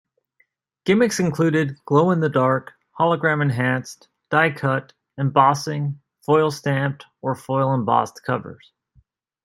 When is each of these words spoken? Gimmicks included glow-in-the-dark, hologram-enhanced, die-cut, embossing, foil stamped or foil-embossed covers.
Gimmicks 0.85 1.19
included 1.19 1.77
glow-in-the-dark, 1.85 2.73
hologram-enhanced, 2.99 4.07
die-cut, 4.31 4.93
embossing, 5.19 6.01
foil 6.25 6.49
stamped 6.49 7.05
or 7.21 7.35
foil-embossed 7.35 8.23
covers. 8.23 8.71